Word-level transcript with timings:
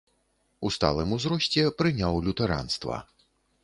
У 0.67 0.71
сталым 0.77 1.13
узросце 1.17 1.69
прыняў 1.83 2.13
лютэранства. 2.29 2.95